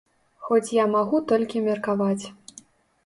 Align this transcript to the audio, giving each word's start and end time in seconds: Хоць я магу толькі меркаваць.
Хоць 0.45 0.73
я 0.77 0.85
магу 0.95 1.21
толькі 1.33 1.63
меркаваць. 1.67 2.25